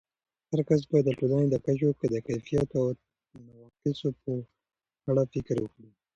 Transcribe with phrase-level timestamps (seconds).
[0.51, 2.87] هرکس باید د ټولنې د کچو د کیفیاتو او
[3.47, 4.31] نواقصو په
[5.09, 5.89] اړه فکر وکړي.